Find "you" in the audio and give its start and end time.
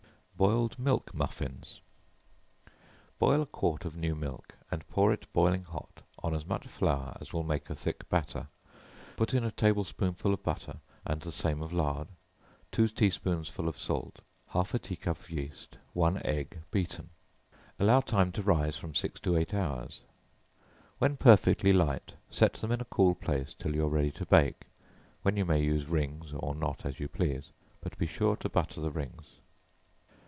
23.75-23.85, 25.37-25.45, 26.99-27.07